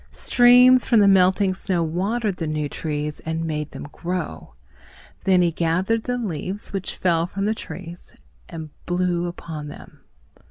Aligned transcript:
Streams 0.17 0.83
from 0.83 0.99
the 0.99 1.07
melting 1.07 1.53
snow 1.53 1.83
watered 1.83 2.37
the 2.37 2.47
new 2.47 2.67
trees 2.67 3.19
and 3.19 3.45
made 3.45 3.69
them 3.69 3.83
grow. 3.91 4.55
Then 5.25 5.43
he 5.43 5.51
gathered 5.51 6.05
the 6.05 6.17
leaves 6.17 6.73
which 6.73 6.95
fell 6.97 7.27
from 7.27 7.45
the 7.45 7.53
trees 7.53 8.11
and 8.49 8.71
blew 8.87 9.27
upon 9.27 9.67
them. 9.67 10.01